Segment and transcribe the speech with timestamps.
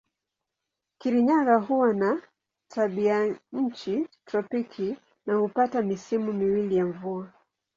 [0.99, 2.21] Kirinyaga huwa na
[2.69, 7.33] tabianchi tropiki na hupata misimu miwili ya mvua.